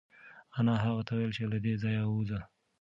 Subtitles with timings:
[0.59, 2.39] انا هغه ته وویل چې له دې ځایه ووځه.